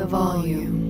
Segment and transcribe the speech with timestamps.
[0.00, 0.80] the volume.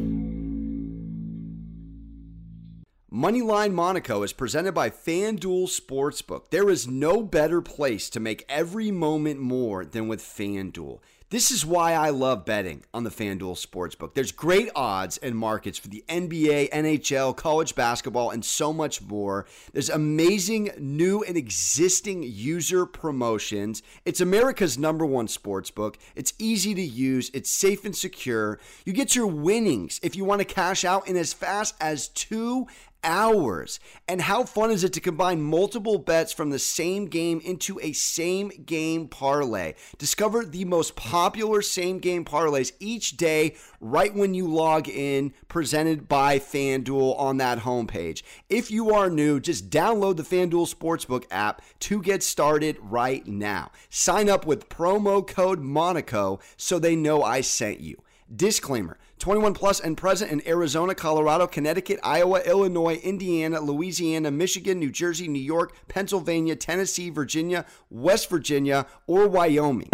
[3.12, 6.50] Moneyline Monaco is presented by FanDuel Sportsbook.
[6.50, 11.00] There is no better place to make every moment more than with FanDuel.
[11.30, 14.14] This is why I love betting on the FanDuel Sportsbook.
[14.14, 19.46] There's great odds and markets for the NBA, NHL, college basketball, and so much more.
[19.72, 23.80] There's amazing new and existing user promotions.
[24.04, 25.94] It's America's number one sportsbook.
[26.16, 28.58] It's easy to use, it's safe and secure.
[28.84, 32.66] You get your winnings if you want to cash out in as fast as two
[33.04, 33.80] hours.
[34.08, 37.92] And how fun is it to combine multiple bets from the same game into a
[37.92, 39.74] same game parlay?
[39.98, 46.08] Discover the most popular same game parlays each day right when you log in, presented
[46.08, 48.22] by FanDuel on that homepage.
[48.48, 53.70] If you are new, just download the FanDuel Sportsbook app to get started right now.
[53.88, 58.02] Sign up with promo code Monaco so they know I sent you.
[58.34, 64.90] Disclaimer 21 plus and present in Arizona, Colorado, Connecticut, Iowa, Illinois, Indiana, Louisiana, Michigan, New
[64.90, 69.90] Jersey, New York, Pennsylvania, Tennessee, Virginia, West Virginia, or Wyoming.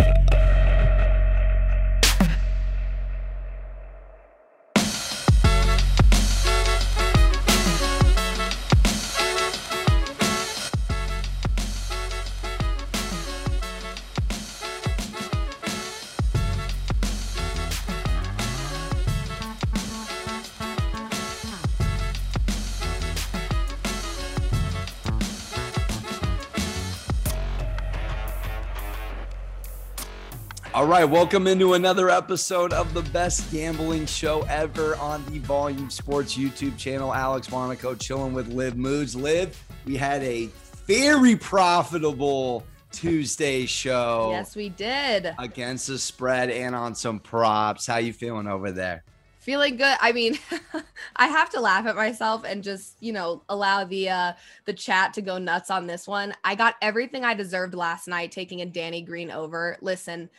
[30.87, 35.91] All right, welcome into another episode of the best gambling show ever on the Volume
[35.91, 37.13] Sports YouTube channel.
[37.13, 39.17] Alex Monaco chilling with Liv Moods.
[39.17, 40.49] Liv, we had a
[40.87, 44.29] very profitable Tuesday show.
[44.31, 45.35] Yes, we did.
[45.41, 47.85] Against the spread and on some props.
[47.89, 49.03] How you feeling over there?
[49.41, 49.97] Feeling good.
[50.01, 50.39] I mean,
[51.17, 54.33] I have to laugh at myself and just, you know, allow the uh
[54.67, 56.33] the chat to go nuts on this one.
[56.45, 59.79] I got everything I deserved last night taking a Danny Green over.
[59.81, 60.31] Listen,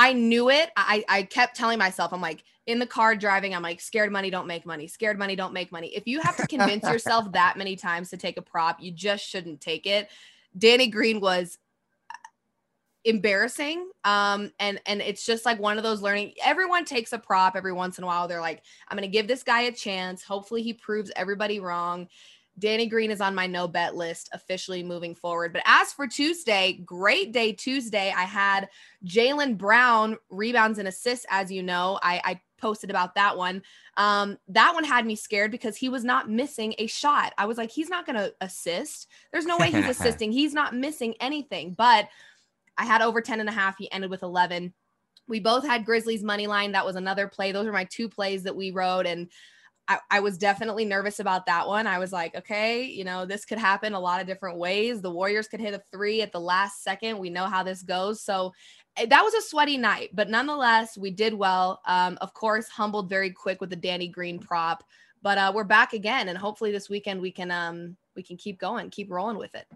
[0.00, 0.70] I knew it.
[0.76, 4.30] I, I kept telling myself, I'm like, in the car driving, I'm like, scared money
[4.30, 4.86] don't make money.
[4.86, 5.88] Scared money don't make money.
[5.88, 9.26] If you have to convince yourself that many times to take a prop, you just
[9.26, 10.08] shouldn't take it.
[10.56, 11.58] Danny Green was
[13.04, 17.54] embarrassing um and and it's just like one of those learning everyone takes a prop
[17.56, 20.22] every once in a while they're like i'm going to give this guy a chance
[20.22, 22.08] hopefully he proves everybody wrong
[22.58, 25.52] Danny Green is on my no bet list officially moving forward.
[25.52, 28.12] But as for Tuesday, great day Tuesday.
[28.16, 28.68] I had
[29.04, 31.98] Jaylen Brown rebounds and assists, as you know.
[32.02, 33.62] I, I posted about that one.
[33.96, 37.32] Um, that one had me scared because he was not missing a shot.
[37.38, 39.08] I was like, he's not going to assist.
[39.32, 40.32] There's no way he's assisting.
[40.32, 41.74] He's not missing anything.
[41.76, 42.08] But
[42.76, 43.76] I had over 10 and a half.
[43.78, 44.72] He ended with 11.
[45.26, 46.72] We both had Grizzlies money line.
[46.72, 47.52] That was another play.
[47.52, 49.06] Those are my two plays that we wrote.
[49.06, 49.28] And
[49.88, 51.86] I, I, was definitely nervous about that one.
[51.86, 55.00] I was like, okay, you know, this could happen a lot of different ways.
[55.00, 57.18] The Warriors could hit a three at the last second.
[57.18, 58.20] We know how this goes.
[58.20, 58.52] So
[58.96, 61.80] eh, that was a sweaty night, but nonetheless, we did well.
[61.86, 64.84] Um, of course, humbled very quick with the Danny Green prop,
[65.22, 68.58] but uh, we're back again, and hopefully this weekend we can um, we can keep
[68.58, 69.66] going, keep rolling with it.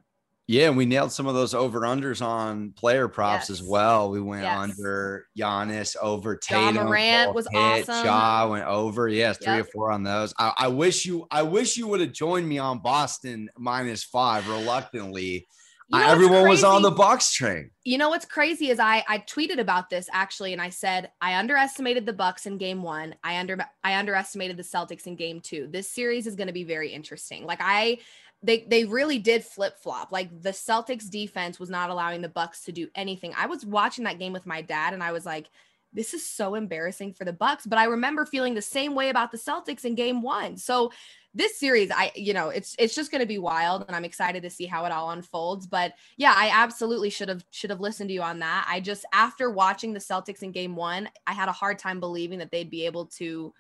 [0.49, 3.51] Yeah, and we nailed some of those over unders on player props yes.
[3.51, 4.11] as well.
[4.11, 4.59] We went yes.
[4.59, 6.75] under Giannis, over Tatum.
[6.75, 8.05] Ja Morant was hit, awesome.
[8.05, 9.09] Ja went over.
[9.09, 9.67] Yes, three yep.
[9.67, 10.35] or four on those.
[10.39, 14.49] I, I, wish you, I wish you would have joined me on Boston minus five
[14.49, 15.47] reluctantly.
[15.93, 17.71] You know everyone was on the Bucks train.
[17.85, 21.35] You know what's crazy is I I tweeted about this actually, and I said I
[21.35, 23.15] underestimated the Bucks in Game One.
[23.23, 25.69] I under I underestimated the Celtics in Game Two.
[25.71, 27.45] This series is going to be very interesting.
[27.45, 27.99] Like I
[28.43, 30.13] they they really did flip flop.
[30.13, 33.33] Like the Celtics defense was not allowing the Bucks to do anything.
[33.37, 35.49] I was watching that game with my dad and I was like
[35.95, 39.31] this is so embarrassing for the Bucks, but I remember feeling the same way about
[39.31, 40.57] the Celtics in game 1.
[40.57, 40.91] So
[41.35, 44.43] this series I you know, it's it's just going to be wild and I'm excited
[44.43, 48.09] to see how it all unfolds, but yeah, I absolutely should have should have listened
[48.09, 48.67] to you on that.
[48.69, 52.39] I just after watching the Celtics in game 1, I had a hard time believing
[52.41, 53.55] that they'd be able to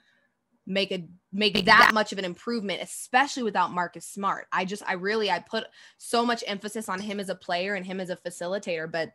[0.67, 4.47] make a make that much of an improvement especially without Marcus Smart.
[4.53, 5.65] I just I really I put
[5.99, 9.11] so much emphasis on him as a player and him as a facilitator but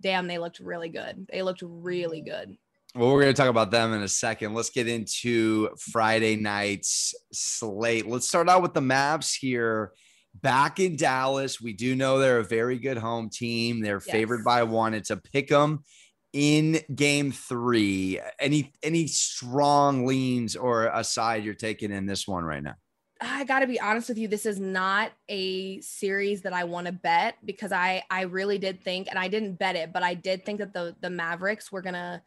[0.00, 1.26] damn they looked really good.
[1.30, 2.56] They looked really good.
[2.94, 4.52] Well, we're going to talk about them in a second.
[4.52, 8.06] Let's get into Friday night's slate.
[8.06, 9.92] Let's start out with the Mavs here.
[10.42, 13.80] Back in Dallas, we do know they're a very good home team.
[13.80, 14.12] They're yes.
[14.12, 14.92] favored by one.
[14.92, 15.84] It's a pick 'em
[16.32, 22.62] in game three any any strong leans or aside you're taking in this one right
[22.62, 22.74] now
[23.20, 26.92] i gotta be honest with you this is not a series that i want to
[26.92, 30.44] bet because i i really did think and i didn't bet it but i did
[30.44, 32.22] think that the the mavericks were gonna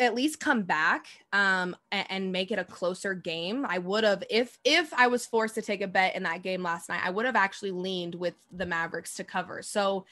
[0.00, 3.64] at least come back um, and, and, make it a closer game.
[3.64, 6.62] I would have if if I was forced to take a bet in that game
[6.62, 9.62] last night, I would have actually leaned with the Mavericks to cover.
[9.62, 10.04] So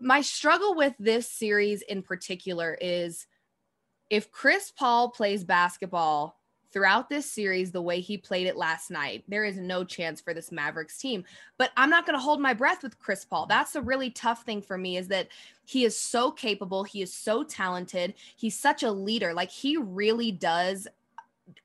[0.00, 3.26] my struggle with this series in particular is
[4.10, 6.38] if Chris Paul plays basketball
[6.72, 10.34] throughout this series the way he played it last night, there is no chance for
[10.34, 11.24] this Mavericks team.
[11.56, 13.46] But I'm not going to hold my breath with Chris Paul.
[13.46, 15.28] That's a really tough thing for me is that
[15.64, 19.32] he is so capable, he is so talented, he's such a leader.
[19.32, 20.86] Like he really does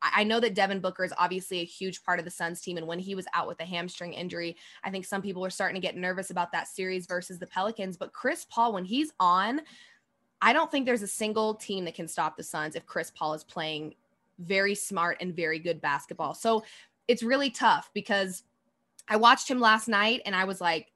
[0.01, 2.78] I know that Devin Booker is obviously a huge part of the Suns team.
[2.78, 5.80] And when he was out with a hamstring injury, I think some people were starting
[5.80, 7.98] to get nervous about that series versus the Pelicans.
[7.98, 9.62] But Chris Paul, when he's on,
[10.42, 13.33] I don't think there's a single team that can stop the Suns if Chris Paul
[13.33, 13.95] is playing
[14.39, 16.34] very smart and very good basketball.
[16.34, 16.63] So
[17.07, 18.44] it's really tough because
[19.07, 20.92] I watched him last night and I was like,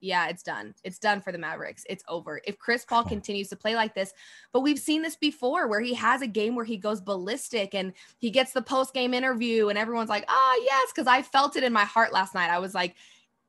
[0.00, 0.74] yeah, it's done.
[0.84, 1.84] It's done for the Mavericks.
[1.88, 2.40] It's over.
[2.44, 4.12] If Chris Paul continues to play like this,
[4.52, 7.92] but we've seen this before where he has a game where he goes ballistic and
[8.18, 10.92] he gets the post game interview and everyone's like, oh, yes.
[10.92, 12.50] Cause I felt it in my heart last night.
[12.50, 12.94] I was like,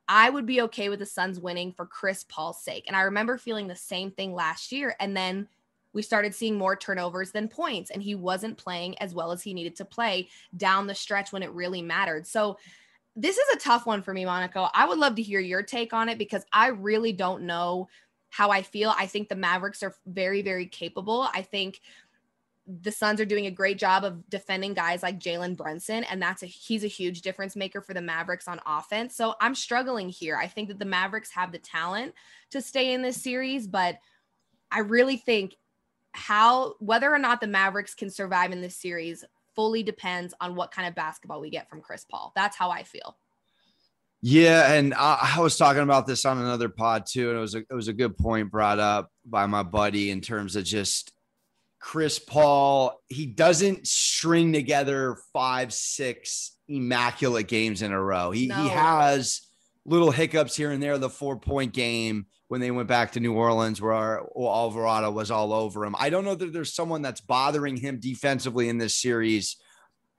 [0.07, 2.86] I would be okay with the Suns winning for Chris Paul's sake.
[2.88, 4.95] And I remember feeling the same thing last year.
[5.00, 5.48] And then
[5.94, 9.54] we started seeing more turnovers than points, and he wasn't playing as well as he
[9.54, 12.28] needed to play down the stretch when it really mattered.
[12.28, 12.57] So,
[13.19, 14.69] this is a tough one for me, Monaco.
[14.74, 17.89] I would love to hear your take on it because I really don't know
[18.30, 18.94] how I feel.
[18.98, 21.27] I think the Mavericks are very, very capable.
[21.33, 21.81] I think
[22.66, 26.44] the Suns are doing a great job of defending guys like Jalen Brunson, and that's
[26.44, 29.16] a he's a huge difference maker for the Mavericks on offense.
[29.16, 30.38] So I'm struggling here.
[30.38, 32.13] I think that the Mavericks have the talent
[32.51, 33.98] to stay in this series, but
[34.71, 35.56] I really think
[36.13, 39.25] how whether or not the Mavericks can survive in this series
[39.59, 42.31] fully depends on what kind of basketball we get from Chris Paul.
[42.33, 43.17] That's how I feel.
[44.21, 47.56] Yeah, and I, I was talking about this on another pod too, and it was
[47.56, 51.11] a, it was a good point brought up by my buddy in terms of just
[51.77, 53.01] Chris Paul.
[53.09, 58.31] He doesn't string together five, six immaculate games in a row.
[58.31, 58.63] He no.
[58.63, 59.41] he has
[59.89, 60.97] little hiccups here and there.
[60.97, 65.31] The four point game when they went back to New Orleans where our, Alvarado was
[65.31, 65.95] all over him.
[66.00, 69.57] I don't know that there's someone that's bothering him defensively in this series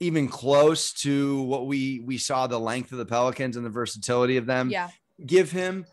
[0.00, 4.38] even close to what we we saw the length of the Pelicans and the versatility
[4.38, 4.88] of them yeah.
[5.24, 5.84] give him.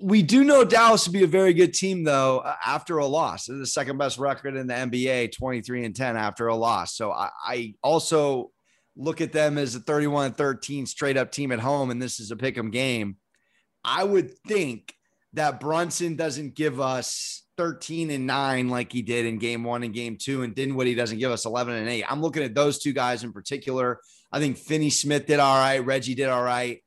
[0.00, 3.46] We do know Dallas to be a very good team though after a loss.
[3.46, 6.94] They're the second best record in the NBA, 23 and 10 after a loss.
[6.94, 8.52] So I, I also
[8.96, 12.30] look at them as a 31 13 straight up team at home and this is
[12.30, 13.16] a pick 'em game.
[13.84, 14.94] I would think
[15.32, 19.94] that Brunson doesn't give us 13 and 9 like he did in game one and
[19.94, 22.04] game two, and Dinwiddie doesn't give us 11 and 8.
[22.08, 24.00] I'm looking at those two guys in particular.
[24.30, 26.82] I think Finney Smith did all right, Reggie did all right.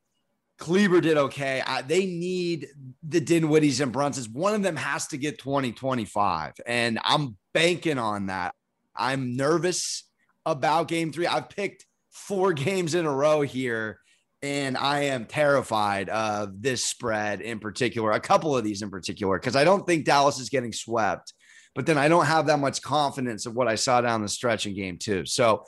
[0.58, 1.62] Kleber did okay.
[1.66, 2.68] I, they need
[3.04, 4.32] the Dinwiddies and Brunsons.
[4.32, 6.54] One of them has to get 20, 25.
[6.66, 8.56] And I'm banking on that.
[8.96, 10.06] I'm nervous
[10.46, 11.28] about game three.
[11.28, 11.86] I've picked
[12.16, 14.00] four games in a row here
[14.46, 19.40] and I am terrified of this spread in particular, a couple of these in particular,
[19.40, 21.34] because I don't think Dallas is getting swept.
[21.74, 24.66] But then I don't have that much confidence of what I saw down the stretch
[24.66, 25.26] in game two.
[25.26, 25.64] So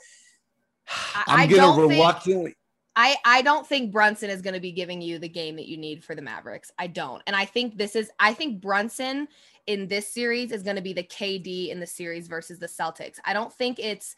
[1.26, 2.44] I'm going to reluctantly.
[2.44, 2.56] Think,
[2.96, 5.76] I, I don't think Brunson is going to be giving you the game that you
[5.76, 6.70] need for the Mavericks.
[6.78, 7.22] I don't.
[7.26, 9.28] And I think this is, I think Brunson
[9.66, 13.18] in this series is going to be the KD in the series versus the Celtics.
[13.24, 14.16] I don't think it's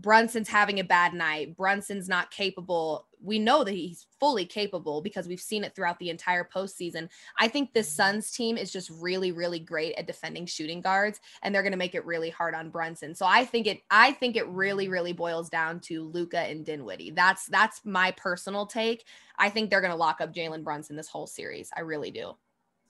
[0.00, 1.56] Brunson's having a bad night.
[1.56, 3.08] Brunson's not capable.
[3.20, 7.08] We know that he's fully capable because we've seen it throughout the entire postseason.
[7.36, 11.52] I think the Suns team is just really, really great at defending shooting guards, and
[11.52, 13.12] they're going to make it really hard on Brunson.
[13.16, 17.10] So I think it, I think it really, really boils down to Luka and Dinwiddie.
[17.10, 19.04] That's that's my personal take.
[19.36, 21.70] I think they're going to lock up Jalen Brunson this whole series.
[21.76, 22.34] I really do.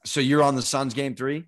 [0.05, 1.47] So you're on the Suns game three.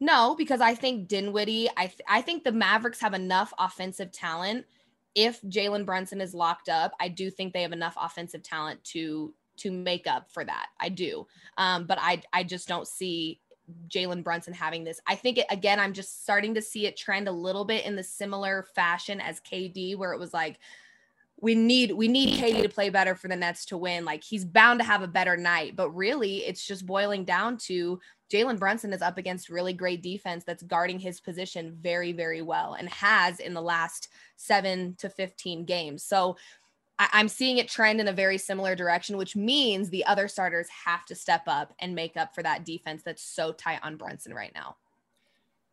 [0.00, 4.66] No, because I think Dinwiddie, I th- I think the Mavericks have enough offensive talent.
[5.14, 9.34] If Jalen Brunson is locked up, I do think they have enough offensive talent to
[9.58, 10.66] to make up for that.
[10.78, 11.26] I do,
[11.56, 13.40] um, but I I just don't see
[13.88, 15.00] Jalen Brunson having this.
[15.06, 15.80] I think it again.
[15.80, 19.40] I'm just starting to see it trend a little bit in the similar fashion as
[19.40, 20.58] KD, where it was like
[21.38, 24.04] we need we need KD to play better for the Nets to win.
[24.04, 28.00] Like he's bound to have a better night, but really it's just boiling down to
[28.32, 32.74] Jalen Brunson is up against really great defense that's guarding his position very, very well
[32.74, 36.02] and has in the last seven to 15 games.
[36.02, 36.36] So
[36.98, 41.04] I'm seeing it trend in a very similar direction, which means the other starters have
[41.06, 44.52] to step up and make up for that defense that's so tight on Brunson right
[44.54, 44.76] now.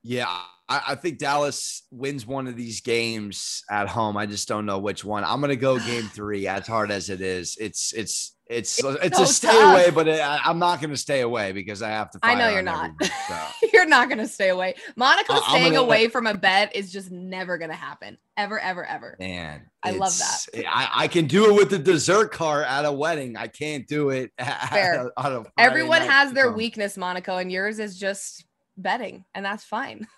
[0.04, 0.28] Yeah,
[0.68, 4.18] I, I, think Dallas wins one of these games at home.
[4.18, 5.24] I just don't know which one.
[5.24, 6.48] I'm gonna go game three.
[6.48, 9.74] As hard as it is, it's it's it's it's, it's so a stay tough.
[9.74, 12.20] away, but it, I, am not gonna stay away because I have to.
[12.24, 12.92] I know you're not.
[13.02, 13.38] so.
[13.74, 14.76] you're not gonna stay away.
[14.96, 18.18] Monaco uh, staying gonna, away from a bet is just never gonna happen.
[18.36, 19.16] Ever, ever, ever.
[19.20, 20.66] Man, I love that.
[20.68, 23.38] I, I can do it with the dessert car at a wedding.
[23.38, 24.32] I can't do it.
[24.70, 25.12] Fair.
[25.18, 28.46] At a, Everyone has their weakness, Monaco, and yours is just
[28.78, 30.08] betting and that's fine.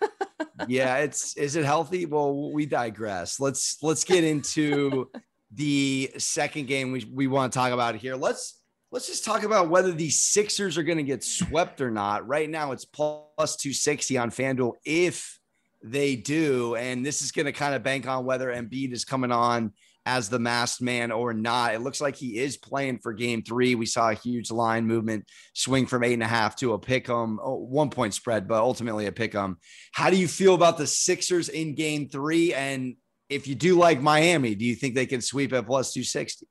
[0.68, 2.06] Yeah it's is it healthy?
[2.06, 3.38] Well we digress.
[3.38, 5.10] Let's let's get into
[5.52, 8.16] the second game we, we want to talk about here.
[8.16, 12.26] Let's let's just talk about whether the sixers are going to get swept or not.
[12.26, 15.38] Right now it's plus 260 on fanduel if
[15.84, 19.32] they do and this is going to kind of bank on whether Embiid is coming
[19.32, 19.72] on
[20.06, 21.74] as the masked man or not.
[21.74, 23.74] It looks like he is playing for game three.
[23.74, 27.10] We saw a huge line movement swing from eight and a half to a pick
[27.10, 29.58] 'em, oh, one point spread, but ultimately a pick 'em.
[29.92, 32.54] How do you feel about the Sixers in game three?
[32.54, 32.96] And
[33.28, 36.46] if you do like Miami, do you think they can sweep at plus 260?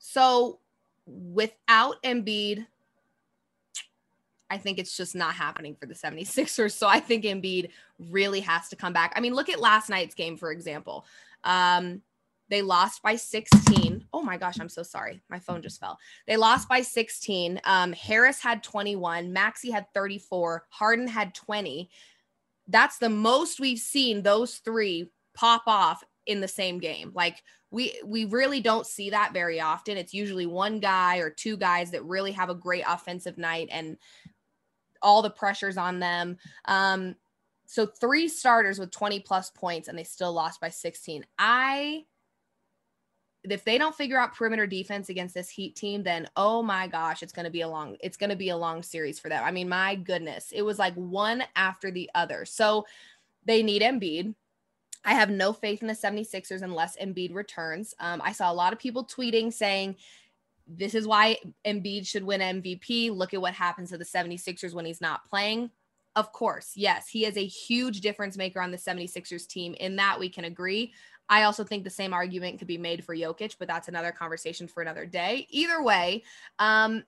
[0.00, 0.58] So
[1.06, 2.66] without Embiid,
[4.50, 6.72] I think it's just not happening for the 76ers.
[6.72, 7.70] So I think Embiid
[8.00, 9.12] really has to come back.
[9.14, 11.06] I mean, look at last night's game, for example.
[11.44, 12.02] Um,
[12.50, 14.04] they lost by 16.
[14.12, 15.22] Oh my gosh, I'm so sorry.
[15.30, 15.98] My phone just fell.
[16.26, 17.60] They lost by 16.
[17.64, 19.32] Um, Harris had 21.
[19.32, 20.66] Maxey had 34.
[20.68, 21.88] Harden had 20.
[22.66, 27.12] That's the most we've seen those three pop off in the same game.
[27.14, 29.96] Like we we really don't see that very often.
[29.96, 33.96] It's usually one guy or two guys that really have a great offensive night and
[35.02, 36.36] all the pressures on them.
[36.66, 37.14] Um,
[37.66, 41.24] so three starters with 20 plus points and they still lost by 16.
[41.38, 42.04] I
[43.44, 47.22] if they don't figure out perimeter defense against this Heat team, then oh my gosh,
[47.22, 49.42] it's going to be a long it's going to be a long series for them.
[49.44, 52.44] I mean, my goodness, it was like one after the other.
[52.44, 52.86] So
[53.46, 54.34] they need Embiid.
[55.04, 57.94] I have no faith in the 76ers unless Embiid returns.
[57.98, 59.96] Um, I saw a lot of people tweeting saying
[60.66, 63.10] this is why Embiid should win MVP.
[63.10, 65.70] Look at what happens to the 76ers when he's not playing.
[66.16, 69.74] Of course, yes, he is a huge difference maker on the 76ers team.
[69.74, 70.92] In that, we can agree.
[71.30, 74.66] I also think the same argument could be made for Jokic, but that's another conversation
[74.66, 75.46] for another day.
[75.48, 76.24] Either way,
[76.58, 77.04] um,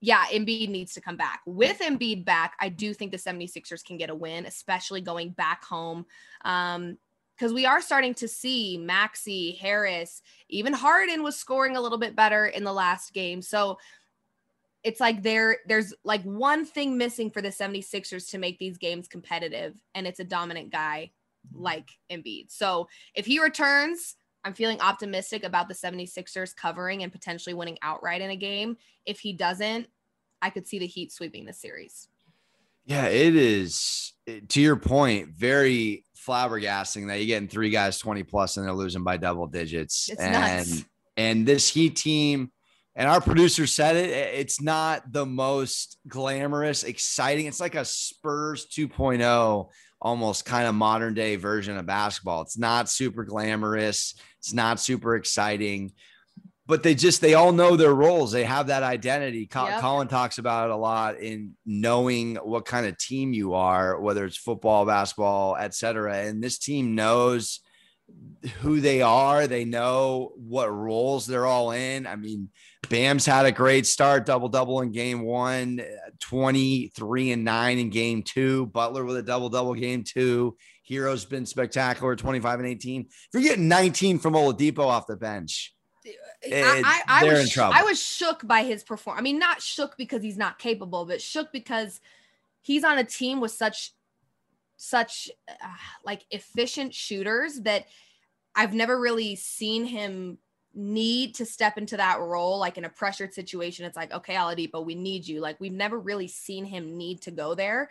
[0.00, 1.40] yeah, Embiid needs to come back.
[1.46, 5.62] With Embiid back, I do think the 76ers can get a win, especially going back
[5.62, 6.06] home.
[6.44, 6.96] Um,
[7.36, 12.16] because we are starting to see Maxey, Harris, even Harden was scoring a little bit
[12.16, 13.42] better in the last game.
[13.42, 13.76] So
[14.82, 19.06] it's like there there's like one thing missing for the 76ers to make these games
[19.06, 21.10] competitive and it's a dominant guy
[21.52, 22.50] like Embiid.
[22.50, 28.20] So if he returns, I'm feeling optimistic about the 76ers covering and potentially winning outright
[28.20, 28.76] in a game.
[29.04, 29.88] If he doesn't,
[30.40, 32.08] I could see the Heat sweeping the series.
[32.84, 34.12] Yeah, it is
[34.48, 39.02] to your point, very flabbergasting that you're getting three guys 20 plus and they're losing
[39.02, 40.08] by double digits.
[40.08, 40.84] It's and nuts.
[41.16, 42.52] and this Heat team,
[42.94, 47.46] and our producer said it, it's not the most glamorous, exciting.
[47.46, 49.68] It's like a Spurs 2.0
[50.06, 52.40] almost kind of modern day version of basketball.
[52.42, 55.90] It's not super glamorous, it's not super exciting,
[56.64, 58.30] but they just they all know their roles.
[58.30, 59.48] They have that identity.
[59.52, 59.80] Yep.
[59.80, 64.24] Colin talks about it a lot in knowing what kind of team you are, whether
[64.24, 66.18] it's football, basketball, etc.
[66.18, 67.58] And this team knows
[68.60, 69.48] who they are.
[69.48, 72.06] They know what roles they're all in.
[72.06, 72.50] I mean,
[72.88, 75.80] Bam's had a great start, double double in game one,
[76.20, 78.66] 23 and nine in game two.
[78.66, 80.56] Butler with a double double game two.
[80.88, 83.02] Herro's been spectacular, 25 and 18.
[83.02, 85.74] If you're getting 19 from Oladipo off the bench,
[86.44, 87.74] I, I, I they're was, in trouble.
[87.76, 89.20] I was shook by his performance.
[89.20, 92.00] I mean, not shook because he's not capable, but shook because
[92.60, 93.92] he's on a team with such
[94.76, 95.52] such uh,
[96.04, 97.86] like efficient shooters that
[98.54, 100.38] I've never really seen him
[100.76, 104.84] need to step into that role like in a pressured situation it's like okay Oladipo
[104.84, 105.40] we need you.
[105.40, 107.90] Like we've never really seen him need to go there.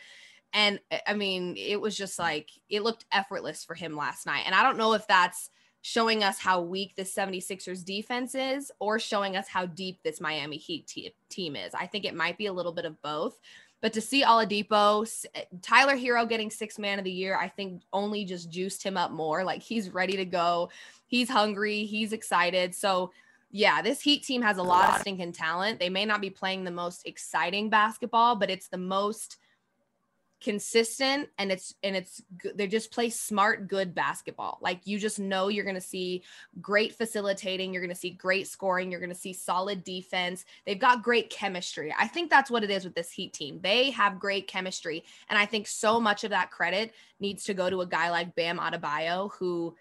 [0.53, 4.43] And eh, I mean it was just like it looked effortless for him last night.
[4.45, 5.49] And I don't know if that's
[5.81, 10.57] showing us how weak the 76ers defense is or showing us how deep this Miami
[10.57, 10.91] Heat
[11.29, 11.75] team is.
[11.75, 13.37] I think it might be a little bit of both
[13.81, 15.05] but to see Oladipo,
[15.61, 19.11] Tyler Herro getting six man of the year, I think only just juiced him up
[19.11, 19.43] more.
[19.43, 20.69] Like he's ready to go.
[21.07, 21.85] He's hungry.
[21.85, 22.73] He's excited.
[22.73, 23.11] So
[23.51, 25.79] yeah, this Heat team has a lot of stinking talent.
[25.79, 29.37] They may not be playing the most exciting basketball, but it's the most
[30.41, 32.21] consistent and it's and it's
[32.55, 34.59] they just play smart good basketball.
[34.61, 36.23] Like you just know you're going to see
[36.61, 40.45] great facilitating you're going to see great scoring you're going to see solid defense.
[40.65, 41.93] They've got great chemistry.
[41.97, 43.59] I think that's what it is with this heat team.
[43.61, 47.69] They have great chemistry and i think so much of that credit needs to go
[47.69, 49.75] to a guy like bam adebayo who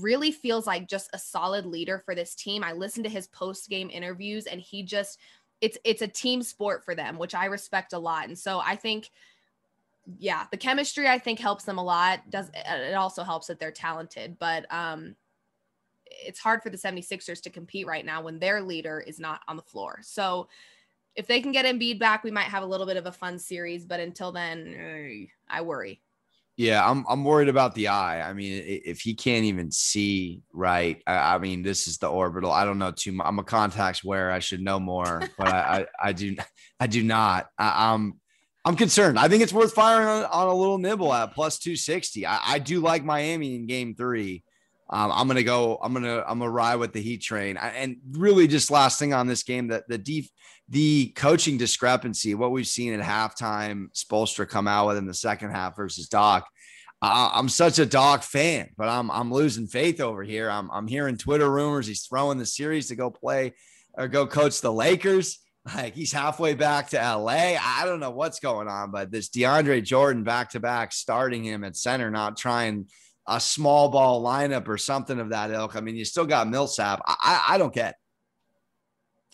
[0.00, 2.64] really feels like just a solid leader for this team.
[2.64, 5.18] I listened to his post game interviews and he just
[5.60, 8.26] it's it's a team sport for them which i respect a lot.
[8.26, 9.10] And so i think
[10.18, 12.30] yeah, the chemistry I think helps them a lot.
[12.30, 15.16] Does it also helps that they're talented, but um
[16.06, 19.56] it's hard for the 76ers to compete right now when their leader is not on
[19.56, 19.98] the floor.
[20.02, 20.48] So
[21.16, 23.38] if they can get Embiid back, we might have a little bit of a fun
[23.38, 26.02] series, but until then, I worry.
[26.56, 28.28] Yeah, I'm I'm worried about the eye.
[28.28, 32.52] I mean, if he can't even see right, I, I mean, this is the orbital.
[32.52, 33.26] I don't know too much.
[33.26, 34.30] I'm a contacts wearer.
[34.30, 36.36] I should know more, but I, I, I do
[36.80, 37.48] I do not.
[37.58, 38.20] I, I'm
[38.64, 39.18] I'm concerned.
[39.18, 42.26] I think it's worth firing on, on a little nibble at plus 260.
[42.26, 44.42] I, I do like Miami in game three.
[44.90, 45.78] Um, I'm gonna go.
[45.82, 46.22] I'm gonna.
[46.26, 47.56] I'm gonna ride with the Heat train.
[47.56, 50.30] I, and really, just last thing on this game, that the deep,
[50.68, 55.50] the coaching discrepancy, what we've seen at halftime, Spoelstra come out with in the second
[55.50, 56.46] half versus Doc.
[57.00, 60.50] Uh, I'm such a Doc fan, but I'm I'm losing faith over here.
[60.50, 63.54] I'm I'm hearing Twitter rumors he's throwing the series to go play
[63.94, 65.38] or go coach the Lakers.
[65.74, 67.56] Like he's halfway back to LA.
[67.58, 71.64] I don't know what's going on, but this DeAndre Jordan back to back starting him
[71.64, 72.86] at center, not trying
[73.26, 75.74] a small ball lineup or something of that ilk.
[75.76, 77.00] I mean, you still got Millsap.
[77.06, 77.94] I, I don't get.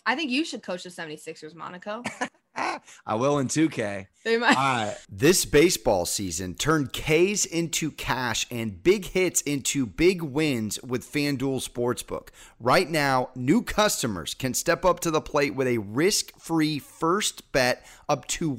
[0.05, 2.01] I think you should coach the 76ers, Monaco.
[3.05, 4.07] I will in 2K.
[4.23, 4.57] They might.
[4.57, 4.97] All right.
[5.09, 11.67] This baseball season turned K's into cash and big hits into big wins with FanDuel
[11.67, 12.29] Sportsbook.
[12.59, 17.51] Right now, new customers can step up to the plate with a risk free first
[17.51, 18.51] bet up to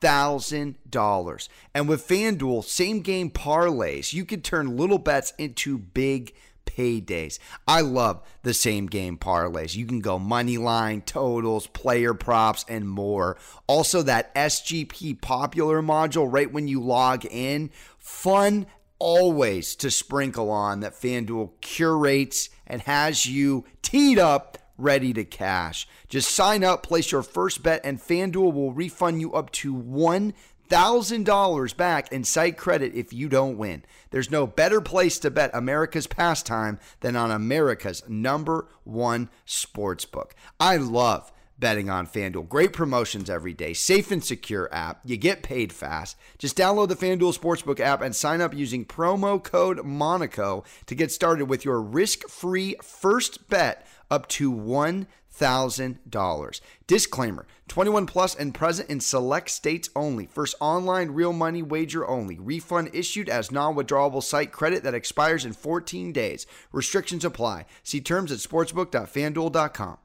[0.00, 1.48] thousand dollars.
[1.74, 6.34] And with FanDuel same game parlays, you can turn little bets into big
[6.66, 7.38] paydays.
[7.66, 9.74] I love the same game parlays.
[9.74, 13.38] You can go money line, totals, player props, and more.
[13.66, 17.70] Also, that SGP popular module right when you log in.
[17.98, 18.66] Fun
[18.98, 25.88] always to sprinkle on that FanDuel curates and has you teed up ready to cash.
[26.08, 30.34] Just sign up, place your first bet, and FanDuel will refund you up to one
[30.68, 33.84] $1,000 back in site credit if you don't win.
[34.10, 40.34] There's no better place to bet America's pastime than on America's number one sports book.
[40.58, 42.48] I love betting on FanDuel.
[42.48, 45.00] Great promotions every day, safe and secure app.
[45.04, 46.16] You get paid fast.
[46.38, 51.10] Just download the FanDuel Sportsbook app and sign up using promo code Monaco to get
[51.10, 55.06] started with your risk free first bet up to $1,000
[55.38, 56.60] $1,000.
[56.86, 60.26] Disclaimer 21 plus and present in select states only.
[60.26, 62.38] First online real money wager only.
[62.38, 66.46] Refund issued as non withdrawable site credit that expires in 14 days.
[66.72, 67.66] Restrictions apply.
[67.82, 69.98] See terms at sportsbook.fanduel.com.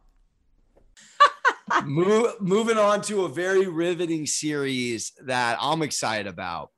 [1.86, 6.72] Move, moving on to a very riveting series that I'm excited about.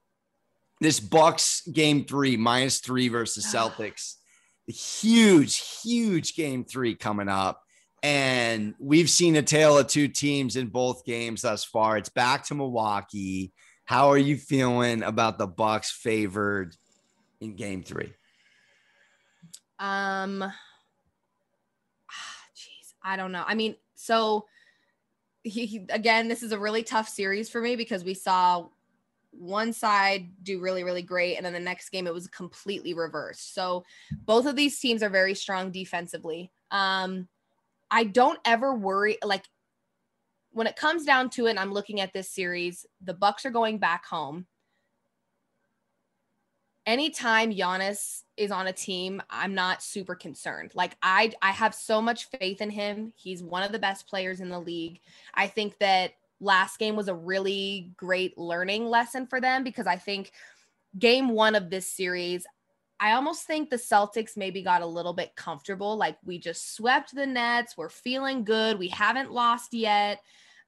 [0.79, 4.15] This Bucks game three, minus three versus Celtics.
[4.67, 7.62] huge, huge game three coming up.
[8.03, 11.97] And we've seen a tale of two teams in both games thus far.
[11.97, 13.53] It's back to Milwaukee.
[13.85, 16.75] How are you feeling about the Bucks favored
[17.39, 18.11] in game three?
[19.79, 20.43] Um
[22.55, 23.43] jeez, I don't know.
[23.47, 24.47] I mean, so
[25.43, 28.67] he, he, again, this is a really tough series for me because we saw
[29.31, 33.53] one side do really really great and then the next game it was completely reversed.
[33.55, 33.85] So
[34.25, 36.51] both of these teams are very strong defensively.
[36.69, 37.29] Um
[37.93, 39.45] I don't ever worry like
[40.51, 43.51] when it comes down to it and I'm looking at this series, the Bucks are
[43.51, 44.47] going back home.
[46.87, 50.71] Anytime Giannis is on a team, I'm not super concerned.
[50.73, 53.13] Like I I have so much faith in him.
[53.15, 54.99] He's one of the best players in the league.
[55.35, 59.97] I think that last game was a really great learning lesson for them because I
[59.97, 60.31] think
[60.97, 62.47] game 1 of this series
[62.99, 65.97] I almost think the Celtics maybe got a little bit comfortable.
[65.97, 67.75] Like we just swept the Nets.
[67.77, 68.79] We're feeling good.
[68.79, 70.21] We haven't lost yet.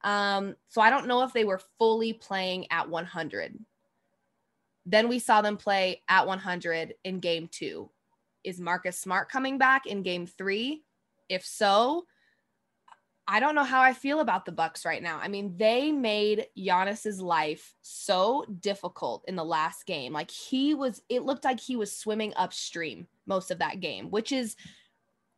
[0.04, 3.58] Um, so I don't know if they were fully playing at 100.
[4.86, 7.90] Then we saw them play at 100 in game two.
[8.44, 10.84] Is Marcus Smart coming back in game three?
[11.28, 12.06] If so,
[13.28, 15.20] I don't know how I feel about the Bucks right now.
[15.20, 20.14] I mean, they made Giannis's life so difficult in the last game.
[20.14, 24.32] Like he was it looked like he was swimming upstream most of that game, which
[24.32, 24.56] is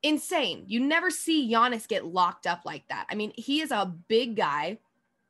[0.03, 0.65] insane.
[0.67, 3.07] You never see Giannis get locked up like that.
[3.09, 4.79] I mean, he is a big guy.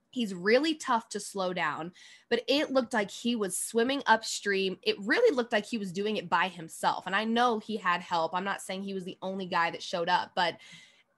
[0.09, 1.91] He's really tough to slow down,
[2.29, 4.79] but it looked like he was swimming upstream.
[4.81, 7.05] It really looked like he was doing it by himself.
[7.05, 8.33] And I know he had help.
[8.33, 10.55] I'm not saying he was the only guy that showed up, but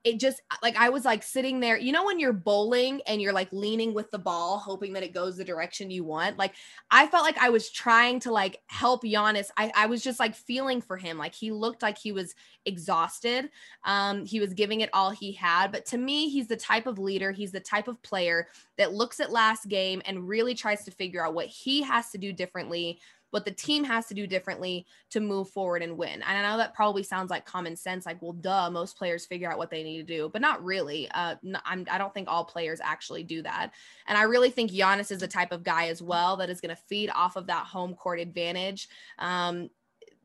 [0.02, 3.34] it just like I was like sitting there, you know, when you're bowling and you're
[3.34, 6.38] like leaning with the ball, hoping that it goes the direction you want.
[6.38, 6.54] Like
[6.90, 9.48] I felt like I was trying to like help Giannis.
[9.58, 11.18] I, I was just like feeling for him.
[11.18, 12.34] Like he looked like he was
[12.64, 13.50] exhausted.
[13.84, 15.70] Um, he was giving it all he had.
[15.70, 19.20] But to me, he's the type of leader, he's the type of player that looks
[19.20, 22.98] at last game and really tries to figure out what he has to do differently
[23.30, 26.22] what the team has to do differently to move forward and win.
[26.22, 29.50] And I know that probably sounds like common sense, like, well, duh, most players figure
[29.50, 31.08] out what they need to do, but not really.
[31.12, 33.72] Uh, I'm, I don't think all players actually do that.
[34.06, 36.74] And I really think Giannis is the type of guy as well that is going
[36.74, 38.88] to feed off of that home court advantage.
[39.18, 39.70] Um,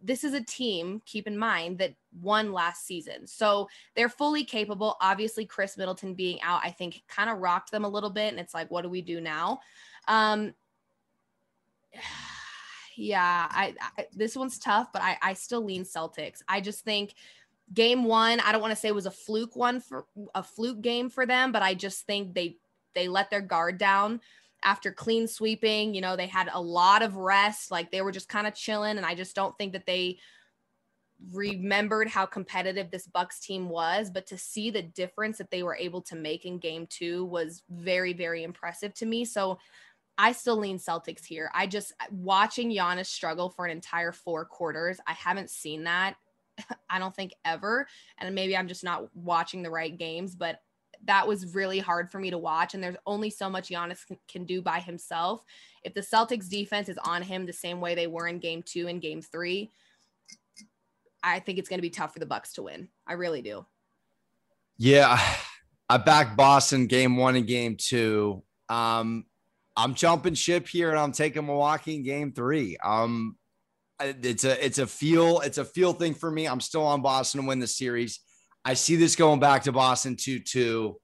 [0.02, 3.26] this is a team, keep in mind, that won last season.
[3.26, 4.98] So they're fully capable.
[5.02, 8.32] Obviously, Khris Middleton being out, I think, kind of rocked them a little bit.
[8.32, 9.62] And it's like, what do we do now?
[10.08, 10.54] Um,
[12.96, 16.42] yeah, I, I, this one's tough, but I I still lean Celtics.
[16.48, 17.16] I just think
[17.74, 20.82] game one, I don't want to say it was a fluke one for a fluke
[20.82, 22.58] game for them, but I just think they
[22.94, 24.22] they let their guard down
[24.64, 25.94] after clean sweeping.
[25.94, 28.98] You know, they had a lot of rest, like they were just kind of chilling,
[28.98, 30.18] and I just don't think that they
[31.32, 35.76] remembered how competitive this bucks team was but to see the difference that they were
[35.78, 39.58] able to make in game 2 was very very impressive to me so
[40.18, 41.52] I still lean Celtics here.
[41.54, 45.00] I just watching Giannis struggle for an entire four quarters.
[45.06, 46.16] I haven't seen that.
[46.90, 47.88] I don't think ever.
[48.18, 50.62] And maybe I'm just not watching the right games, but
[51.04, 52.74] that was really hard for me to watch.
[52.74, 55.44] And there's only so much Giannis can, can do by himself.
[55.84, 58.88] If the Celtics defense is on him the same way they were in game two
[58.88, 59.72] and game three,
[61.24, 62.88] I think it's going to be tough for the Bucks to win.
[63.06, 63.66] I really do.
[64.78, 65.20] Yeah.
[65.90, 68.42] I back Boston game one and game two.
[68.70, 69.26] Um,
[69.78, 72.78] I'm jumping ship here and I'm taking Milwaukee in game three.
[72.84, 73.38] Um,
[74.00, 76.48] it's a it's a feel it's a feel thing for me.
[76.48, 78.20] I'm still on Boston to win the series.
[78.64, 80.98] I see this going back to Boston 2 2.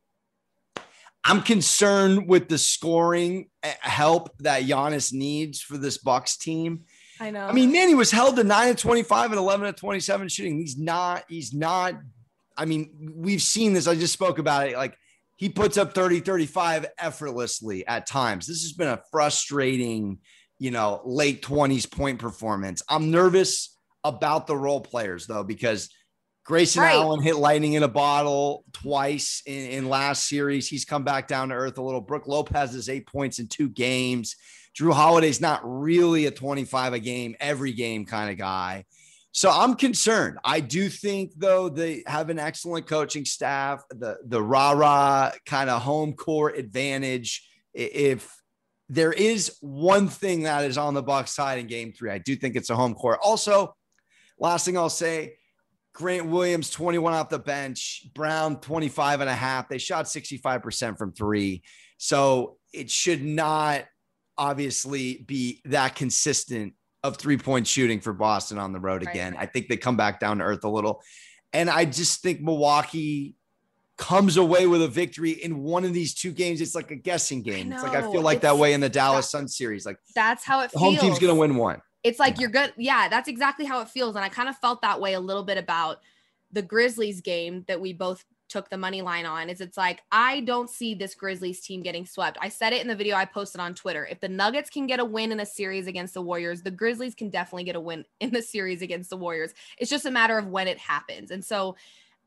[1.23, 6.85] I'm concerned with the scoring eh, help that Giannis needs for this Bucks team.
[7.19, 7.45] I know.
[7.45, 10.57] I mean, man, he was held to 9 to 25 and 11 to 27 shooting.
[10.57, 11.93] He's not, he's not,
[12.57, 13.87] I mean, we've seen this.
[13.87, 14.75] I just spoke about it.
[14.75, 14.97] Like
[15.41, 18.45] he puts up 30, 35 effortlessly at times.
[18.45, 20.19] This has been a frustrating,
[20.59, 22.83] you know, late 20s point performance.
[22.87, 25.89] I'm nervous about the role players though, because
[26.45, 26.93] Grayson right.
[26.93, 30.67] Allen hit lightning in a bottle twice in, in last series.
[30.67, 32.01] He's come back down to earth a little.
[32.01, 34.35] Brook Lopez is eight points in two games.
[34.79, 38.85] Jrue Holiday's not really a 25 a game, every game kind of guy.
[39.33, 40.39] So I'm concerned.
[40.43, 45.69] I do think though they have an excellent coaching staff, the the rah rah kind
[45.69, 47.47] of home court advantage.
[47.73, 48.29] If
[48.89, 52.35] there is one thing that is on the Bucks side in game three, I do
[52.35, 53.19] think it's a home court.
[53.23, 53.73] Also,
[54.37, 55.35] last thing I'll say,
[55.93, 59.69] Grant Williams 21 off the bench, Brown 25 and a half.
[59.69, 61.63] They shot 65% from three.
[61.97, 63.85] So it should not
[64.37, 69.33] obviously be that consistent of three point shooting for Boston on the road again.
[69.33, 69.43] Right.
[69.43, 71.01] I think they come back down to earth a little.
[71.53, 73.35] And I just think Milwaukee
[73.97, 76.61] comes away with a victory in one of these two games.
[76.61, 77.71] It's like a guessing game.
[77.71, 79.85] It's like I feel like it's, that way in the Dallas Sun series.
[79.85, 80.81] Like that's how it feels.
[80.81, 81.81] Home team's gonna win one.
[82.03, 82.41] It's like yeah.
[82.41, 82.73] you're good.
[82.77, 84.15] Yeah, that's exactly how it feels.
[84.15, 85.99] And I kind of felt that way a little bit about
[86.51, 90.41] the Grizzlies game that we both took the money line on is it's like I
[90.41, 92.37] don't see this Grizzlies team getting swept.
[92.41, 94.05] I said it in the video I posted on Twitter.
[94.05, 97.15] If the Nuggets can get a win in a series against the Warriors, the Grizzlies
[97.15, 99.53] can definitely get a win in the series against the Warriors.
[99.77, 101.31] It's just a matter of when it happens.
[101.31, 101.77] And so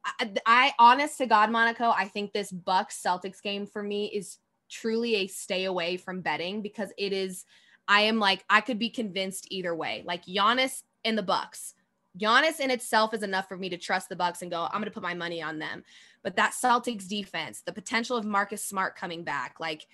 [0.04, 4.38] I, I honest to God, Monaco, I think this Bucks Celtics game for me is
[4.70, 7.44] truly a stay away from betting because it is
[7.87, 10.02] I am like I could be convinced either way.
[10.06, 11.74] Like Giannis and the Bucks.
[12.18, 14.84] Giannis in itself is enough for me to trust the Bucks and go, I'm going
[14.84, 15.84] to put my money on them.
[16.24, 19.87] But that Celtics defense, the potential of Marcus Smart coming back, like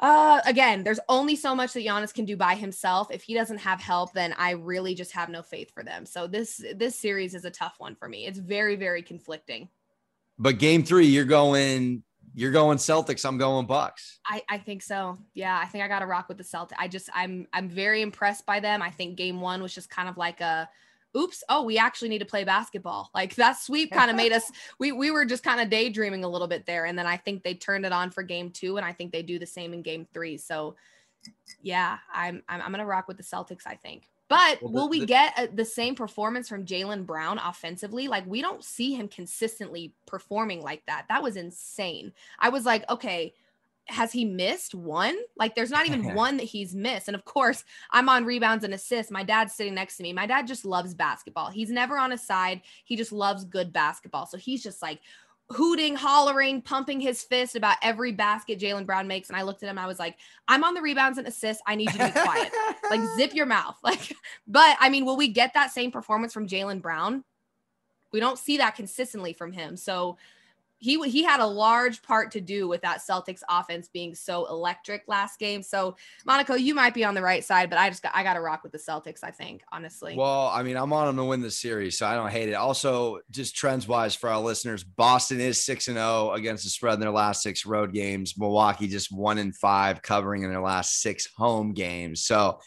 [0.00, 3.12] uh again, there's only so much that Giannis can do by himself.
[3.12, 6.04] If he doesn't have help, then I really just have no faith for them.
[6.06, 8.26] So this this series is a tough one for me.
[8.26, 9.68] It's very very conflicting.
[10.36, 12.02] But game 3, you're going
[12.34, 13.24] you're going Celtics.
[13.24, 14.18] I'm going Bucks.
[14.26, 15.18] I, I think so.
[15.34, 16.74] Yeah, I think I got to rock with the Celtics.
[16.78, 18.82] I just I'm I'm very impressed by them.
[18.82, 20.68] I think game one was just kind of like a
[21.16, 23.10] oops, oh, we actually need to play basketball.
[23.14, 26.28] Like that sweep kind of made us, we, we were just kind of daydreaming a
[26.28, 26.86] little bit there.
[26.86, 28.76] And then I think they turned it on for game two.
[28.76, 30.36] And I think they do the same in game three.
[30.36, 30.76] So
[31.62, 34.08] yeah, I'm, I'm, I'm going to rock with the Celtics, I think.
[34.28, 38.08] But well, will we the, get a, the same performance from Jaylen Brown offensively?
[38.08, 41.06] Like we don't see him consistently performing like that.
[41.08, 42.12] That was insane.
[42.38, 43.34] I was like, okay,
[43.86, 45.16] has he missed one?
[45.36, 47.08] Like there's not even one that he's missed.
[47.08, 49.12] And of course, I'm on rebounds and assists.
[49.12, 50.12] My dad's sitting next to me.
[50.12, 51.50] My dad just loves basketball.
[51.50, 52.62] He's never on a side.
[52.84, 54.26] He just loves good basketball.
[54.26, 55.00] So he's just like
[55.50, 59.28] hooting, hollering, pumping his fist about every basket Jaylen Brown makes.
[59.28, 60.16] And I looked at him, I was like,
[60.48, 61.62] I'm on the rebounds and assists.
[61.66, 62.50] I need you to be quiet.
[62.90, 63.76] like zip your mouth.
[63.84, 64.16] Like,
[64.46, 67.22] but I mean, will we get that same performance from Jaylen Brown?
[68.12, 69.76] We don't see that consistently from him.
[69.76, 70.16] So
[70.78, 75.04] he he had a large part to do with that Celtics offense being so electric
[75.08, 75.62] last game.
[75.62, 78.34] So Monaco, you might be on the right side, but I just got I got
[78.34, 79.20] to rock with the Celtics.
[79.22, 80.14] I think honestly.
[80.16, 82.54] Well, I mean, I'm on them to win the series, so I don't hate it.
[82.54, 86.70] Also, just trends wise for our listeners, Boston is six and zero oh against the
[86.70, 88.34] spread in their last six road games.
[88.36, 92.24] Milwaukee just one and five covering in their last six home games.
[92.24, 92.60] So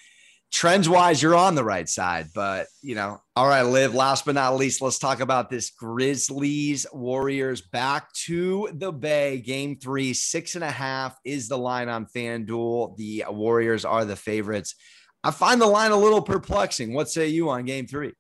[0.52, 2.28] trends wise, you're on the right side.
[2.34, 6.86] But, you know, all right, Liv, last but not least, let's talk about this Grizzlies
[6.92, 9.40] Warriors back to the Bay.
[9.40, 12.98] Game three, six and a half is the line on FanDuel.
[12.98, 14.76] The Warriors are the favorites.
[15.24, 16.94] I find the line a little perplexing.
[16.94, 18.14] What say you on game three?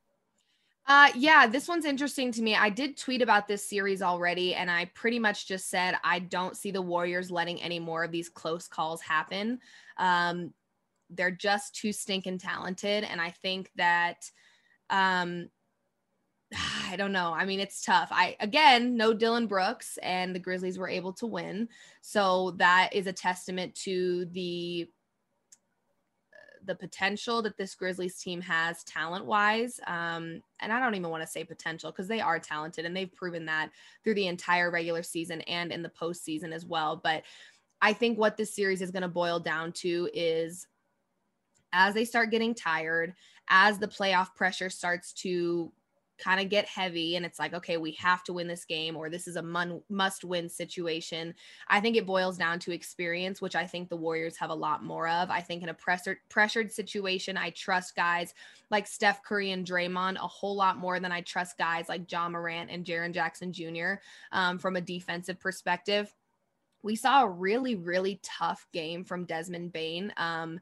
[0.90, 2.56] Uh, yeah, this one's interesting to me.
[2.56, 6.56] I did tweet about this series already, and I pretty much just said I don't
[6.56, 9.60] see the Warriors letting any more of these close calls happen.
[9.98, 10.54] Um,
[11.10, 13.04] they're just too stinking talented.
[13.04, 14.30] And I think that,
[14.90, 15.50] um,
[16.90, 17.34] I don't know.
[17.34, 18.10] I mean, it's tough.
[18.12, 21.68] I again, no Dillon Brooks, and the Grizzlies were able to win.
[22.02, 24.90] So that is a testament to the
[26.66, 29.80] the potential that this Grizzlies team has talent wise.
[29.88, 33.14] Um, and I don't even want to say potential because they are talented and they've
[33.14, 33.72] proven that
[34.04, 37.00] through the entire regular season and in the postseason as well.
[37.02, 37.24] But
[37.82, 40.68] I think what this series is going to boil down to is
[41.74, 43.14] as they start getting tired,
[43.50, 45.72] as the playoff pressure starts to
[46.18, 49.10] kind of get heavy and it's like okay we have to win this game or
[49.10, 51.34] this is a must win situation
[51.68, 54.84] i think it boils down to experience which i think the warriors have a lot
[54.84, 55.30] more of.
[55.30, 55.78] I think in a
[56.30, 58.34] pressured situation i trust guys
[58.72, 62.32] like steph curry and draymond a whole lot more than i trust guys like john
[62.32, 63.96] morant and Jaren jackson jr
[64.32, 66.14] um, from a defensive perspective.
[66.84, 70.60] We saw a really really tough game from desmond Bane um,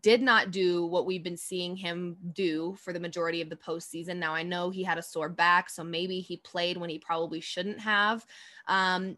[0.00, 4.16] did not do what we've been seeing him do for the majority of the postseason.
[4.16, 7.40] Now I know he had a sore back, so maybe he played when he probably
[7.40, 8.26] shouldn't have.
[8.66, 9.16] Um,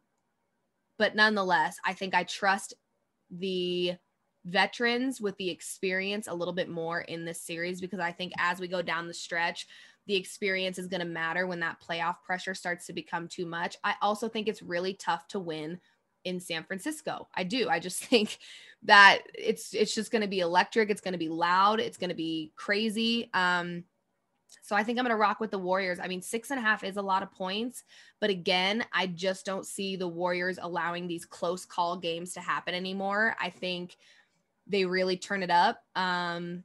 [0.98, 2.74] but nonetheless, I think I trust
[3.30, 3.94] the
[4.44, 8.60] veterans with the experience a little bit more in this series because I think as
[8.60, 9.66] we go down the stretch,
[10.06, 13.76] the experience is going to matter when that playoff pressure starts to become too much.
[13.84, 15.80] I also think it's really tough to win
[16.24, 17.28] in San Francisco.
[17.34, 17.68] I do.
[17.68, 18.38] I just think
[18.84, 20.90] that it's it's just going to be electric.
[20.90, 21.80] It's going to be loud.
[21.80, 23.30] It's going to be crazy.
[23.34, 23.84] Um,
[24.62, 25.98] so I think I'm going to rock with the Warriors.
[26.00, 27.84] I mean, six and a half is a lot of points,
[28.20, 32.74] but again, I just don't see the Warriors allowing these close call games to happen
[32.74, 33.36] anymore.
[33.40, 33.96] I think
[34.66, 35.82] they really turn it up.
[35.94, 36.64] Um,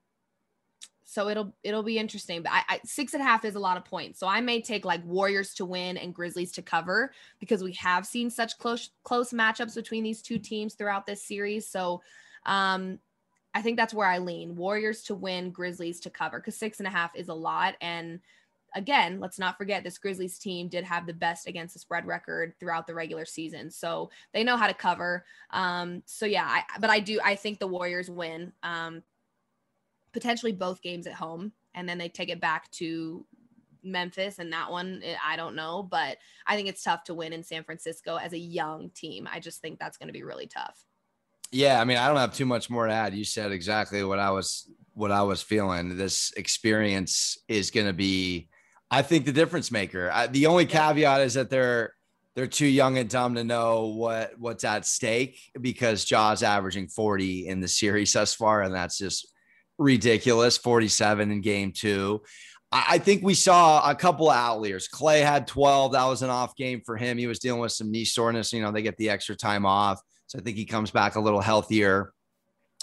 [1.13, 2.41] so it'll it'll be interesting.
[2.41, 4.19] But I, I, six and a half is a lot of points.
[4.19, 8.07] So I may take like Warriors to win and Grizzlies to cover because we have
[8.07, 11.67] seen such close close matchups between these two teams throughout this series.
[11.67, 12.01] So
[12.47, 12.99] um,
[13.53, 14.55] I think that's where I lean.
[14.55, 17.75] Warriors to win, Grizzlies to cover because six and a half is a lot.
[17.79, 18.19] And
[18.75, 22.55] again, let's not forget this Grizzlies team did have the best against the spread record
[22.59, 23.69] throughout the regular season.
[23.69, 25.25] So they know how to cover.
[25.51, 28.51] Um, so yeah, I, but I do, I think the Warriors win.
[28.63, 29.03] Um,
[30.13, 33.25] potentially both games at home and then they take it back to
[33.83, 37.33] Memphis and that one eh, I don't know, but I think it's tough to win
[37.33, 39.27] in San Francisco as a young team.
[39.31, 40.85] I just think that's going to be really tough.
[41.51, 43.13] Yeah, I mean, I don't have too much more to add.
[43.13, 45.97] You said exactly what I was what I was feeling.
[45.97, 48.49] This experience is going to be
[48.89, 50.11] I think the difference maker.
[50.11, 51.93] I, the only caveat is that they're
[52.35, 57.47] they're too young and dumb to know what what's at stake because Ja's averaging 40
[57.47, 59.27] in the series thus far and that's just
[59.77, 62.21] ridiculous 47 in game two.
[62.75, 64.87] I think we saw a couple of outliers.
[64.87, 65.91] Clay had 12.
[65.91, 67.19] That was an off game for him.
[67.19, 68.51] He was dealing with some knee soreness.
[68.51, 70.01] You know, they get the extra time off.
[70.25, 72.13] So I think he comes back a little healthier.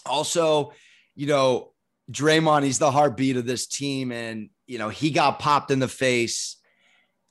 [0.06, 0.72] Also,
[1.16, 1.72] you know,
[2.12, 4.12] Draymond, he's the heartbeat of this team.
[4.12, 6.56] And, you know, he got popped in the face.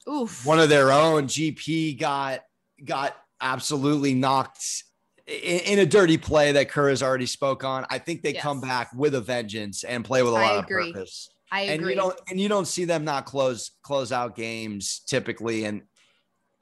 [0.10, 0.46] Oof.
[0.46, 2.42] One of their own GP got
[2.84, 4.84] got absolutely knocked
[5.30, 7.86] in, in, a dirty play that Kerr has already spoke on.
[7.90, 8.42] I think they yes.
[8.42, 11.30] come back with a vengeance and play with a lot of purpose.
[11.52, 11.74] I agree.
[11.74, 15.66] And you don't and you don't see them not close close out games typically.
[15.66, 15.84] And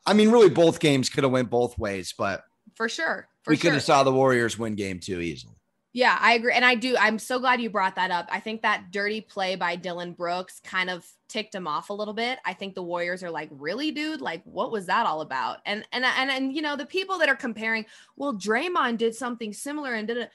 [0.06, 2.44] I mean, really, both games could have went both ways, but
[2.76, 3.72] for sure, for we sure.
[3.72, 5.57] could have saw the Warriors win game two easily.
[5.98, 6.54] Yeah, I agree.
[6.54, 6.96] And I do.
[6.96, 8.30] I'm so glad you brought that up.
[8.32, 12.14] I think that dirty play by Dillon Brooks kind of ticked him off a little
[12.14, 12.38] bit.
[12.46, 14.22] I think the Warriors are like, really, dude?
[14.22, 15.58] Like, what was that all about?
[15.66, 17.84] And and and and you know, the people that are comparing,
[18.16, 20.30] well, Draymond did something similar and did it.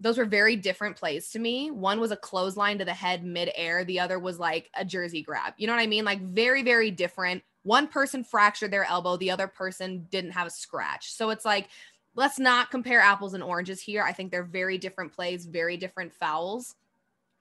[0.00, 1.70] Those were very different plays to me.
[1.70, 3.84] One was a clothesline to the head midair.
[3.84, 5.54] The other was like a jersey grab.
[5.56, 6.04] You know what I mean?
[6.04, 7.44] Like very, very different.
[7.62, 9.16] One person fractured their elbow.
[9.16, 11.12] The other person didn't have a scratch.
[11.12, 11.68] So it's like
[12.16, 14.02] let's not compare apples and oranges here.
[14.02, 16.74] I think they're very different plays, very different fouls.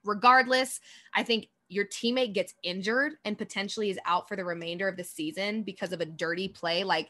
[0.04, 0.82] Regardless,
[1.16, 5.04] I think your teammate gets injured and potentially is out for the remainder of the
[5.04, 6.84] season because of a dirty play.
[6.84, 7.10] Like,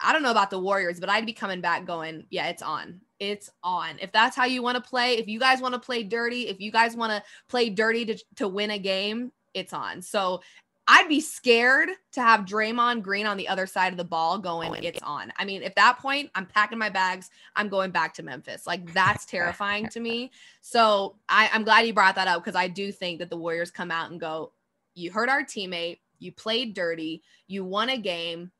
[0.00, 3.00] I don't know about the Warriors, but I'd be coming back going, yeah, it's on.
[3.20, 3.98] It's on.
[4.00, 6.60] If that's how you want to play, if you guys want to play dirty, if
[6.60, 10.02] you guys want to play dirty to, to win a game, it's on.
[10.02, 10.40] So
[10.88, 14.74] I'd be scared to have Draymond Green on the other side of the ball going,
[14.82, 15.32] it's on.
[15.36, 17.30] I mean, at that point, I'm packing my bags.
[17.54, 18.66] I'm going back to Memphis.
[18.66, 20.32] Like, that's terrifying to me.
[20.60, 23.70] So I, I'm glad you brought that up because I do think that the Warriors
[23.70, 24.52] come out and go,
[24.94, 26.00] you hurt our teammate.
[26.18, 27.22] You played dirty.
[27.46, 28.50] You won a game.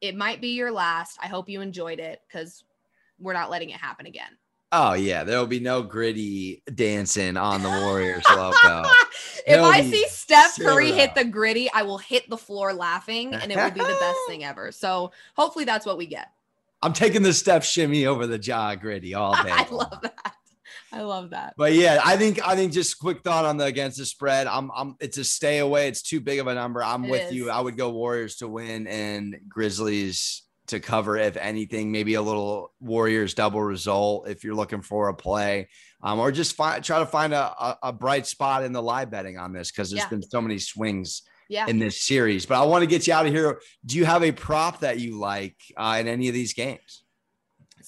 [0.00, 1.18] It might be your last.
[1.22, 2.64] I hope you enjoyed it because
[3.20, 4.36] we're not letting it happen again.
[4.72, 8.88] Oh yeah, there will be no gritty dancing on the Warriors logo.
[9.46, 10.56] if I see Steph.
[10.56, 13.98] Curry hit the gritty, I will hit the floor laughing, and it will be the
[14.00, 14.70] best thing ever.
[14.70, 16.28] So hopefully that's what we get.
[16.82, 19.50] I'm taking the Steph shimmy over the Ja gritty all day.
[19.50, 20.34] I love that.
[20.92, 21.54] I love that.
[21.56, 24.46] But yeah, I think I think just quick thought on the against the spread.
[24.46, 25.88] I'm I'm it's a stay away.
[25.88, 26.82] It's too big of a number.
[26.82, 27.34] I'm it with is.
[27.34, 27.50] you.
[27.50, 32.72] I would go Warriors to win and Grizzlies to cover, if anything, maybe a little
[32.80, 35.68] Warriors double result if you're looking for a play,
[36.02, 39.10] um, or just find, try to find a, a, a, bright spot in the live
[39.10, 40.08] betting on this because there's yeah.
[40.08, 41.66] been so many swings yeah.
[41.66, 42.46] in this series.
[42.46, 43.60] But I want to get you out of here.
[43.84, 47.02] Do you have a prop that you like uh, in any of these games?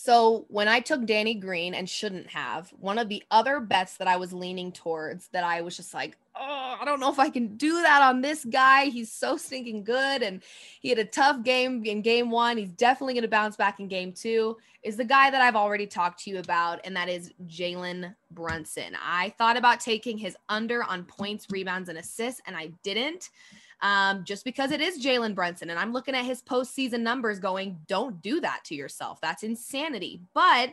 [0.04, 4.08] So when I took Danny Green and shouldn't have, one of the other bets that
[4.08, 7.30] I was leaning towards that I was just like, oh, I don't know if I
[7.30, 8.86] can do that on this guy.
[8.86, 10.22] He's so stinking good.
[10.22, 10.42] And
[10.80, 12.56] he had a tough game in game one.
[12.56, 14.56] He's definitely going to bounce back in game two.
[14.82, 18.96] Is the guy that I've already talked to you about, and that is Jalen Brunson.
[19.00, 23.30] I thought about taking his under on points, rebounds, and assists, and I didn't
[23.82, 25.68] um, just because it is Jalen Brunson.
[25.68, 29.20] And I'm looking at his postseason numbers going, don't do that to yourself.
[29.20, 30.22] That's insanity.
[30.32, 30.72] But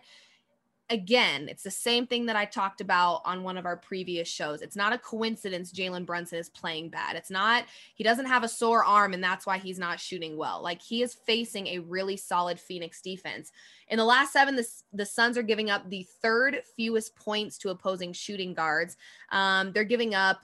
[0.91, 4.61] again, it's the same thing that I talked about on one of our previous shows.
[4.61, 7.15] It's not a coincidence Jalen Brunson is playing bad.
[7.15, 10.63] It's not, he doesn't have a sore arm and that's why he's not shooting well.
[10.63, 13.51] Like he is facing a really solid Phoenix defense.
[13.87, 17.69] In the last seven, the, the Suns are giving up the third fewest points to
[17.69, 18.97] opposing shooting guards.
[19.31, 20.41] Um, they're giving up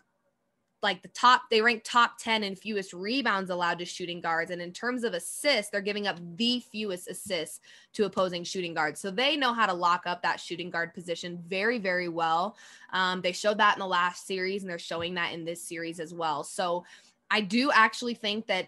[0.85, 4.51] like the top they rank top 10 in fewest rebounds allowed to shooting guards.
[4.51, 7.59] And in terms of assists they're giving up the fewest assists
[7.93, 9.01] to opposing shooting guards.
[9.01, 12.55] So they know how to lock up that shooting guard position very very well.
[12.93, 15.99] Um, they showed that in the last series and they're showing that in this series
[15.99, 16.43] as well.
[16.43, 16.85] So
[17.31, 18.67] i do actually think that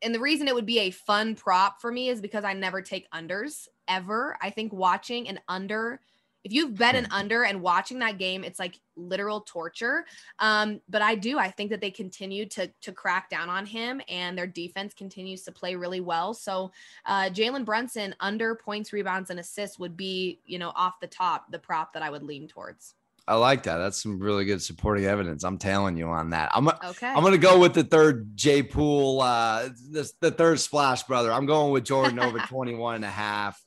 [0.00, 2.80] and the reason it would be a fun prop for me is because i never
[2.80, 4.36] take unders ever.
[4.40, 6.00] I think watching an under
[6.44, 10.04] if you've bet an under and watching that game, it's like literal torture.
[10.38, 11.38] Um, but I do.
[11.38, 15.42] I think that they continue to to crack down on him, and their defense continues
[15.44, 16.34] to play really well.
[16.34, 16.70] So
[17.06, 21.50] uh, Jalen Brunson under points, rebounds, and assists would be, you know, off the top
[21.50, 22.94] the prop that I would lean towards.
[23.26, 23.76] I like that.
[23.76, 25.44] That's some really good supporting evidence.
[25.44, 26.50] I'm telling you on that.
[26.54, 27.08] I'm okay.
[27.08, 31.30] I'm gonna go with the third J Poole, uh, the, the third splash brother.
[31.30, 33.62] I'm going with Jordan over 21 and a half.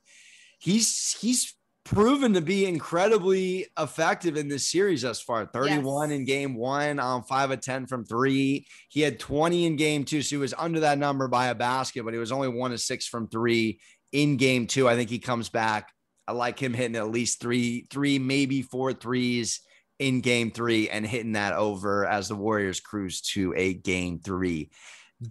[0.57, 1.53] He's he's
[1.91, 6.17] proven to be incredibly effective in this series thus far 31 yes.
[6.17, 8.65] in game one on um, five of 10 from three.
[8.87, 10.21] He had 20 in game two.
[10.21, 12.79] So he was under that number by a basket, but he was only one of
[12.79, 13.81] six from three
[14.13, 14.87] in game two.
[14.87, 15.89] I think he comes back.
[16.27, 19.59] I like him hitting at least three, three, maybe four threes
[19.99, 24.71] in game three and hitting that over as the Warriors cruise to a game three.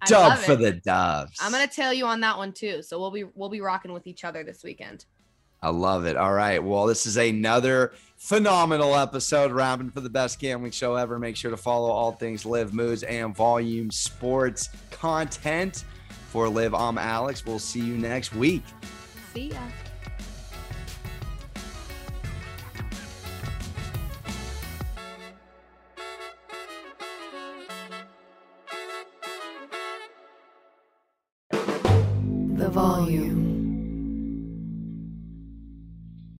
[0.06, 1.38] Dub for the Dubs.
[1.40, 2.82] I'm gonna tell you on that one too.
[2.82, 5.04] So we'll be we'll be rocking with each other this weekend.
[5.62, 6.16] I love it.
[6.16, 6.62] All right.
[6.62, 11.18] Well, this is another phenomenal episode, Rapping for the best gambling show ever.
[11.18, 15.84] Make sure to follow all things Live Moods and Volume Sports content.
[16.30, 17.44] For Live, I'm Alex.
[17.44, 18.62] We'll see you next week.
[19.34, 19.58] See ya.